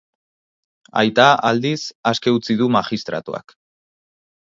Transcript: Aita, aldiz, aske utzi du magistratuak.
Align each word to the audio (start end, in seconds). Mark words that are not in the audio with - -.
Aita, 1.01 1.27
aldiz, 1.51 1.75
aske 2.15 2.37
utzi 2.41 2.59
du 2.65 2.73
magistratuak. 2.81 3.59